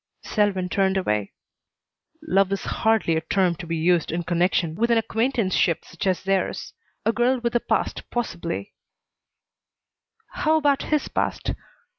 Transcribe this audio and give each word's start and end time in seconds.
Selwyn 0.23 0.67
turned 0.67 0.97
away. 0.97 1.31
"Love 2.23 2.51
is 2.51 2.63
hardly 2.63 3.15
a 3.15 3.21
term 3.21 3.53
to 3.53 3.67
be 3.67 3.77
used 3.77 4.11
in 4.11 4.23
connection 4.23 4.73
with 4.73 4.89
an 4.89 4.97
acquaintanceship 4.97 5.85
such 5.85 6.07
as 6.07 6.23
theirs. 6.23 6.73
A 7.05 7.13
girl 7.13 7.37
with 7.37 7.53
a 7.55 7.59
past, 7.59 8.01
possibly" 8.09 8.73
"How 10.41 10.55
about 10.57 10.81
his 10.89 11.07
past?" 11.07 11.51